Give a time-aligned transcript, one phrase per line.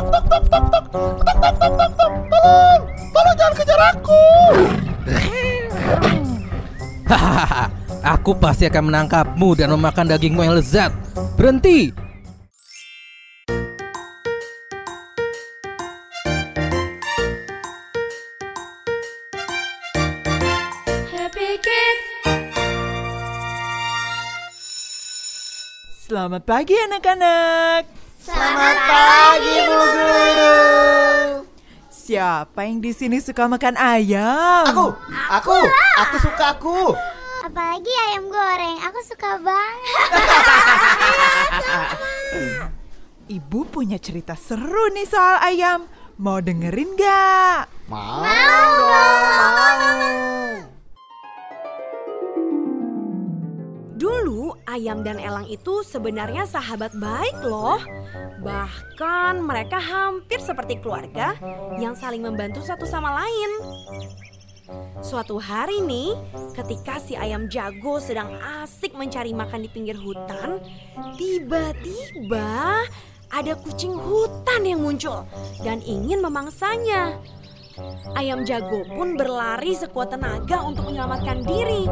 [0.00, 2.80] tok tok tok tok tok tok tok tok tok tok tolong
[3.12, 4.22] tolong jangan kejar aku
[7.10, 7.64] Hahaha,
[8.14, 10.94] aku pasti akan menangkapmu dan memakan dagingmu yang lezat.
[11.34, 11.90] Berhenti!
[26.10, 27.99] Selamat pagi anak-anak.
[28.30, 30.54] Selamat pagi Bu Guru
[31.90, 34.70] Siapa yang di sini suka makan ayam?
[34.70, 34.86] Aku
[35.26, 35.58] aku
[35.98, 36.94] aku suka aku
[37.40, 40.10] Apalagi ayam goreng, aku suka banget.
[43.40, 45.88] Ibu punya cerita seru nih soal ayam.
[46.20, 47.66] Mau dengerin gak?
[47.88, 49.40] Mau dong
[54.68, 57.80] Ayam dan elang itu sebenarnya sahabat baik loh.
[58.40, 61.36] Bahkan mereka hampir seperti keluarga
[61.76, 63.50] yang saling membantu satu sama lain.
[65.02, 66.14] Suatu hari nih,
[66.54, 68.30] ketika si ayam jago sedang
[68.62, 70.62] asik mencari makan di pinggir hutan,
[71.18, 72.86] tiba-tiba
[73.30, 75.26] ada kucing hutan yang muncul
[75.62, 77.18] dan ingin memangsanya.
[78.16, 81.86] Ayam jago pun berlari sekuat tenaga untuk menyelamatkan diri.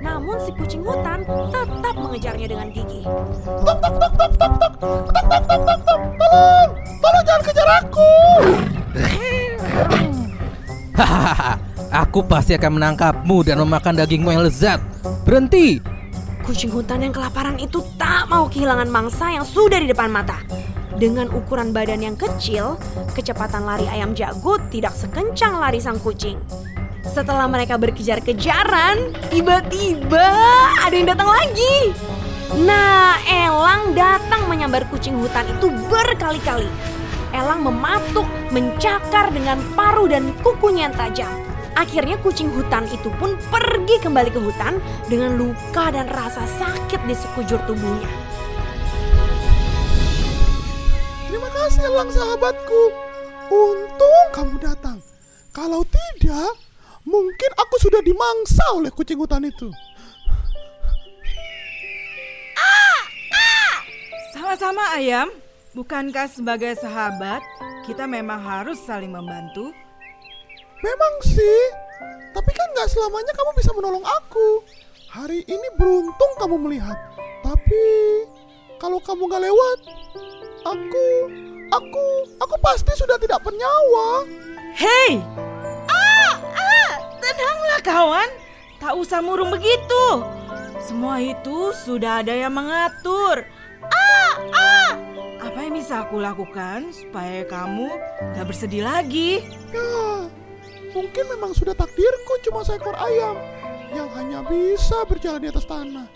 [0.00, 3.04] Namun si kucing hutan tetap mengejarnya dengan gigih.
[3.04, 6.68] tok tok tok tok tok tok tok tok tok tok tok tolong
[7.00, 8.10] tolong jangan kejar aku
[10.94, 11.52] Hahaha,
[11.90, 14.78] aku pasti akan menangkapmu dan memakan dagingmu yang lezat.
[15.26, 15.82] Berhenti!
[16.46, 20.38] Kucing hutan yang kelaparan itu tak mau kehilangan mangsa yang sudah di depan mata.
[20.94, 22.78] Dengan ukuran badan yang kecil,
[23.18, 26.38] kecepatan lari ayam jago tidak sekencang lari sang kucing.
[27.02, 30.28] Setelah mereka berkejar-kejaran, tiba-tiba
[30.78, 31.90] ada yang datang lagi.
[32.62, 36.70] Nah, Elang datang menyambar kucing hutan itu berkali-kali.
[37.34, 41.32] Elang mematuk, mencakar dengan paruh dan kukunya yang tajam.
[41.74, 44.78] Akhirnya kucing hutan itu pun pergi kembali ke hutan
[45.10, 48.33] dengan luka dan rasa sakit di sekujur tubuhnya.
[51.74, 52.82] Terima kasih elang sahabatku.
[53.50, 55.02] Untung kamu datang.
[55.50, 56.54] Kalau tidak
[57.02, 59.74] Mungkin aku sudah dimangsa oleh kucing hutan itu.
[64.30, 65.34] Sama-sama ayam,
[65.74, 67.42] bukankah sebagai sahabat
[67.90, 69.74] kita memang harus saling membantu?
[70.78, 71.62] Memang sih.
[72.38, 74.62] Tapi kan gak selamanya kamu bisa menolong aku.
[75.10, 76.96] Hari ini beruntung kamu melihat.
[77.42, 77.82] Tapi
[78.78, 79.78] Kalau kamu gak lewat
[80.64, 81.06] Aku
[81.74, 82.06] Aku
[82.38, 84.22] Aku pasti sudah tidak bernyawa
[84.74, 85.22] Hei!
[85.86, 86.92] Ah, ah,
[87.22, 88.26] tenanglah kawan,
[88.82, 90.04] tak usah murung begitu.
[90.82, 93.46] Semua itu sudah ada yang mengatur.
[93.86, 94.90] Ah, ah.
[95.46, 97.86] Apa yang bisa aku lakukan supaya kamu
[98.34, 99.46] gak bersedih lagi?
[99.70, 100.26] Ya
[100.90, 103.38] Mungkin memang sudah takdirku cuma seekor ayam
[103.94, 106.06] Yang hanya bisa berjalan di atas tanah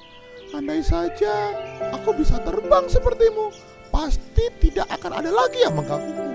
[0.51, 1.55] Andai saja
[1.93, 3.55] aku bisa terbang sepertimu
[3.89, 6.35] Pasti tidak akan ada lagi yang mengganggumu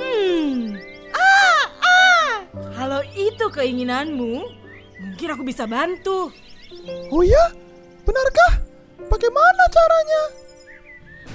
[0.00, 0.74] Hmm.
[1.14, 2.34] Ah, ah.
[2.74, 4.32] Kalau itu keinginanmu,
[5.00, 6.32] mungkin aku bisa bantu.
[7.12, 7.52] Oh ya?
[8.02, 8.64] Benarkah?
[9.10, 10.22] Bagaimana caranya?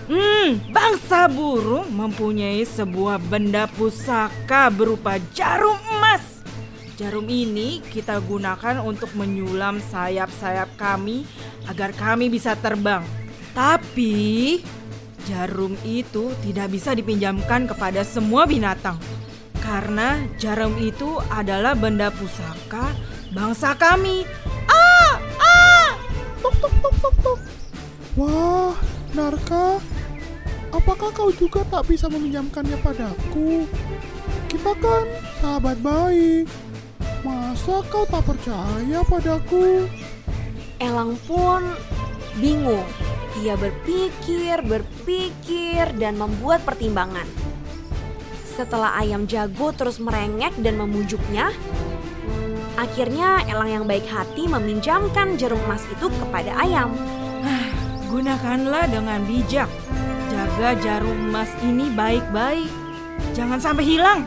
[0.06, 6.46] Hmm, bangsa burung mempunyai sebuah benda pusaka berupa jarum emas.
[6.96, 11.26] Jarum ini kita gunakan untuk menyulam sayap-sayap kami
[11.68, 13.02] agar kami bisa terbang.
[13.58, 14.62] Tapi
[15.26, 18.96] jarum itu tidak bisa dipinjamkan kepada semua binatang.
[19.60, 22.94] Karena jarum itu adalah benda pusaka
[23.34, 24.24] bangsa kami.
[24.70, 25.90] Ah, ah!
[26.46, 27.40] Tok tok tok tok tok
[28.16, 28.78] Wah,
[29.18, 29.82] Narka
[30.70, 33.66] Apakah kau juga tak bisa meminjamkannya padaku?
[34.48, 35.06] Kita kan
[35.42, 36.46] sahabat baik
[37.26, 39.90] Masa kau tak percaya padaku?
[40.78, 41.66] Elang pun
[42.38, 42.86] bingung.
[43.44, 47.28] Ia berpikir, berpikir, dan membuat pertimbangan.
[48.56, 51.52] Setelah ayam jago terus merengek dan memujuknya,
[52.80, 56.96] akhirnya elang yang baik hati meminjamkan jarum emas itu kepada ayam.
[58.16, 59.68] Gunakanlah dengan bijak.
[60.32, 62.72] Jaga jarum emas ini baik-baik.
[63.36, 64.24] Jangan sampai hilang.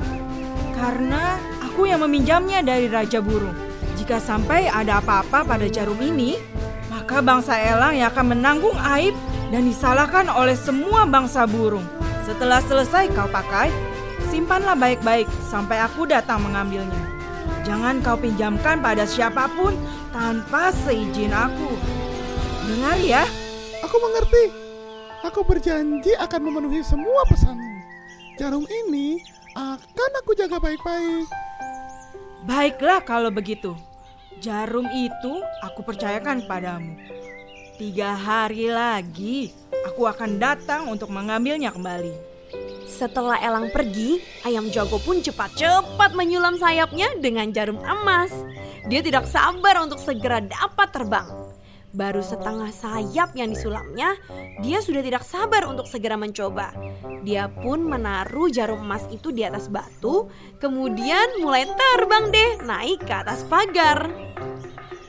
[0.76, 3.56] Karena aku yang meminjamnya dari Raja Burung.
[3.96, 6.37] Jika sampai ada apa-apa pada jarum ini,
[7.08, 9.16] maka bangsa elang yang akan menanggung aib
[9.49, 11.88] dan disalahkan oleh semua bangsa burung.
[12.28, 13.72] Setelah selesai kau pakai,
[14.28, 17.00] simpanlah baik-baik sampai aku datang mengambilnya.
[17.64, 19.72] Jangan kau pinjamkan pada siapa pun
[20.12, 21.81] tanpa seizin aku.
[22.69, 23.25] Dengar ya.
[23.88, 24.52] Aku mengerti
[25.25, 27.72] Aku berjanji akan memenuhi semua pesanmu
[28.37, 29.16] jarum ini
[29.56, 31.25] akan aku jaga baik-baik.
[32.44, 33.88] Baiklah kalau begitu.
[34.38, 36.94] Jarum itu aku percayakan padamu.
[37.75, 39.50] Tiga hari lagi
[39.82, 42.14] aku akan datang untuk mengambilnya kembali.
[42.87, 48.31] Setelah Elang pergi, ayam jago pun cepat-cepat menyulam sayapnya dengan jarum emas.
[48.87, 51.47] Dia tidak sabar untuk segera dapat terbang.
[51.88, 54.12] Baru setengah sayap yang disulamnya,
[54.61, 56.76] dia sudah tidak sabar untuk segera mencoba.
[57.25, 60.29] Dia pun menaruh jarum emas itu di atas batu,
[60.61, 64.05] kemudian mulai terbang deh naik ke atas pagar.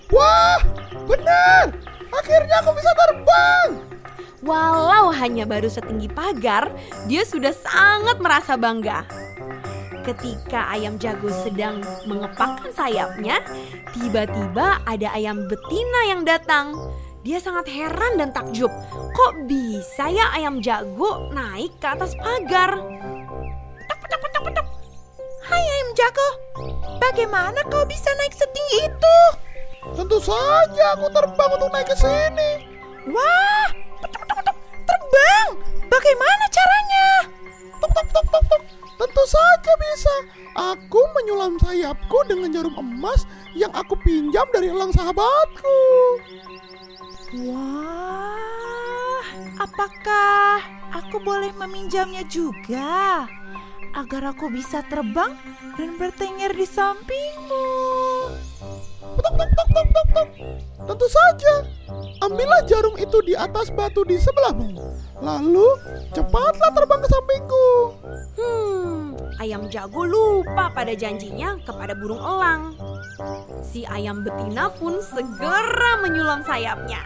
[0.07, 0.63] Wah,
[1.03, 1.75] benar!
[2.15, 3.69] Akhirnya aku bisa terbang!
[4.39, 6.71] Walau hanya baru setinggi pagar,
[7.11, 9.03] dia sudah sangat merasa bangga.
[9.99, 13.43] Ketika ayam jago sedang mengepakkan sayapnya,
[13.93, 16.73] tiba-tiba ada ayam betina yang datang.
[17.19, 18.71] Dia sangat heran dan takjub.
[19.11, 22.79] Kok bisa ya ayam jago naik ke atas pagar?
[25.49, 26.29] Hai ayam jago,
[27.01, 29.17] bagaimana kau bisa naik setinggi itu?
[29.97, 32.51] Tentu saja aku terbang untuk naik ke sini.
[33.09, 33.67] Wah,
[33.99, 35.47] petuk, petuk, petuk, terbang.
[35.89, 37.07] Bagaimana caranya?
[37.81, 38.63] Tuk, tuk, tuk, tuk, tuk.
[38.99, 40.15] Tentu saja bisa.
[40.75, 43.23] Aku menyulam sayapku dengan jarum emas
[43.55, 45.79] yang aku pinjam dari elang sahabatku.
[47.47, 49.23] Wah,
[49.63, 50.59] apakah
[50.91, 53.23] aku boleh meminjamnya juga?
[53.95, 55.31] Agar aku bisa terbang
[55.79, 57.67] dan bertengger di sampingmu.
[59.15, 60.29] Tuk, tuk, tuk, tuk, tuk, tuk.
[60.89, 61.53] Tentu saja.
[62.19, 64.75] Ambillah jarum itu di atas batu di sebelahmu.
[65.23, 65.67] Lalu
[66.11, 67.67] cepatlah terbang ke sampingku.
[68.39, 68.78] Hmm,
[69.37, 72.73] ayam jago lupa pada janjinya kepada burung elang.
[73.61, 77.05] Si ayam betina pun segera menyulam sayapnya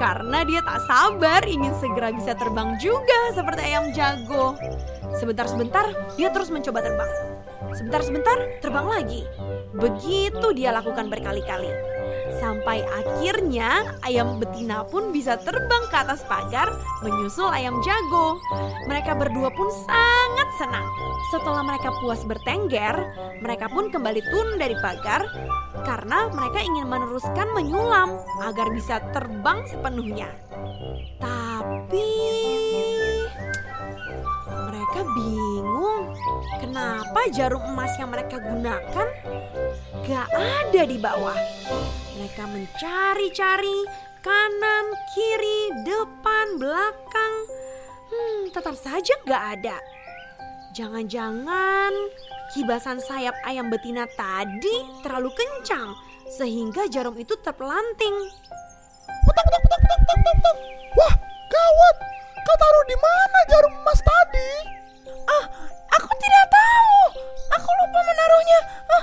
[0.00, 4.58] karena dia tak sabar ingin segera bisa terbang juga seperti ayam jago.
[5.14, 7.10] Sebentar-sebentar dia terus mencoba terbang.
[7.76, 9.22] Sebentar-sebentar terbang lagi.
[9.76, 11.99] Begitu dia lakukan berkali-kali.
[12.50, 16.66] Sampai akhirnya ayam betina pun bisa terbang ke atas pagar
[16.98, 18.42] menyusul ayam jago.
[18.90, 20.82] Mereka berdua pun sangat senang.
[21.30, 23.06] Setelah mereka puas bertengger,
[23.38, 25.30] mereka pun kembali turun dari pagar
[25.86, 30.34] karena mereka ingin meneruskan menyulam agar bisa terbang sepenuhnya.
[31.22, 32.10] Tapi
[34.50, 36.18] mereka bingung
[36.58, 39.06] kenapa jarum emas yang mereka gunakan
[40.02, 41.38] gak ada di bawah.
[42.20, 43.78] Mereka mencari-cari
[44.20, 47.34] kanan, kiri, depan, belakang.
[48.12, 49.80] Hmm, tetap saja gak ada.
[50.76, 51.88] Jangan-jangan
[52.52, 55.96] kibasan sayap ayam betina tadi terlalu kencang
[56.36, 58.16] sehingga jarum itu terpelanting.
[59.24, 60.56] Petak, petak, petak, petak, petak, petak.
[61.00, 61.14] Wah,
[61.48, 61.96] gawat.
[62.36, 64.52] Kau taruh di mana jarum emas tadi?
[65.24, 65.44] Ah,
[65.96, 67.00] aku tidak tahu.
[67.48, 68.60] Aku lupa menaruhnya.
[68.92, 69.02] Ah,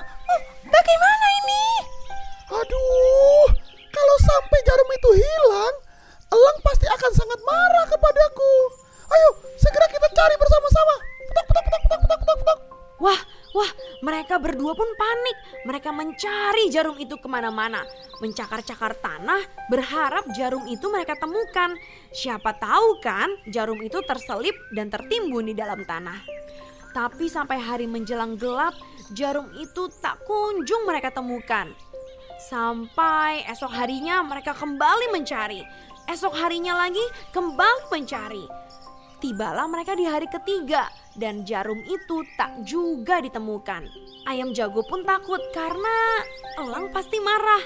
[16.69, 17.83] jarum itu ke mana-mana.
[18.23, 19.41] Mencakar-cakar tanah,
[19.71, 21.75] berharap jarum itu mereka temukan.
[22.11, 26.19] Siapa tahu kan jarum itu terselip dan tertimbun di dalam tanah.
[26.95, 28.73] Tapi sampai hari menjelang gelap,
[29.13, 31.69] jarum itu tak kunjung mereka temukan.
[32.37, 35.61] Sampai esok harinya mereka kembali mencari.
[36.07, 37.03] Esok harinya lagi
[37.35, 38.45] kembali mencari.
[39.17, 40.85] Tibalah mereka di hari ketiga
[41.17, 43.89] dan jarum itu tak juga ditemukan.
[44.29, 46.21] Ayam jago pun takut karena
[46.61, 47.65] elang pasti marah.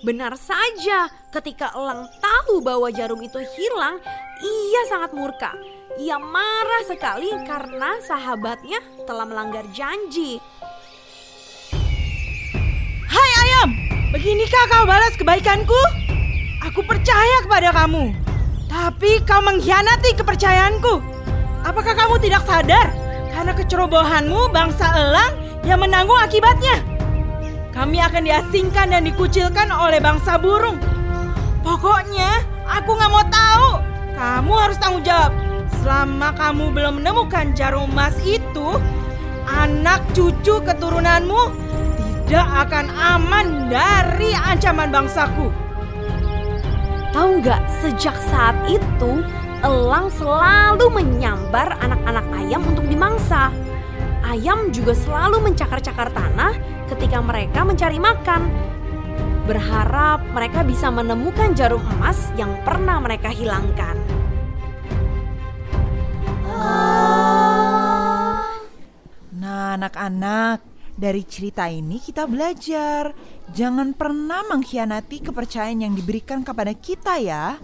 [0.00, 4.00] Benar saja, ketika elang tahu bahwa jarum itu hilang,
[4.40, 5.52] ia sangat murka.
[5.96, 10.40] Ia marah sekali karena sahabatnya telah melanggar janji.
[13.08, 13.70] Hai ayam,
[14.12, 15.82] beginikah kau balas kebaikanku?
[16.68, 18.12] Aku percaya kepada kamu,
[18.68, 21.15] tapi kau mengkhianati kepercayaanku.
[21.66, 22.94] Apakah kamu tidak sadar
[23.34, 25.34] karena kecerobohanmu bangsa elang
[25.66, 26.78] yang menanggung akibatnya?
[27.74, 30.78] Kami akan diasingkan dan dikucilkan oleh bangsa burung.
[31.66, 33.70] Pokoknya aku nggak mau tahu.
[34.14, 35.34] Kamu harus tanggung jawab.
[35.82, 38.78] Selama kamu belum menemukan jarum emas itu,
[39.50, 41.50] anak cucu keturunanmu
[42.30, 45.50] tidak akan aman dari ancaman bangsaku.
[47.10, 49.26] Tahu nggak, sejak saat itu
[49.64, 53.48] elang selalu menyambar anak-anak ayam untuk dimangsa.
[54.26, 56.52] Ayam juga selalu mencakar-cakar tanah
[56.92, 58.50] ketika mereka mencari makan.
[59.46, 63.94] Berharap mereka bisa menemukan jarum emas yang pernah mereka hilangkan.
[66.50, 66.96] Oh,
[69.76, 70.64] Anak-anak,
[70.96, 73.12] dari cerita ini kita belajar
[73.52, 77.60] jangan pernah mengkhianati kepercayaan yang diberikan kepada kita ya.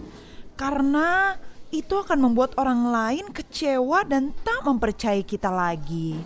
[0.53, 1.33] Karena
[1.73, 6.21] itu akan membuat orang lain kecewa dan tak mempercayai kita lagi.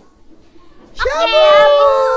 [0.92, 2.07] Syabu.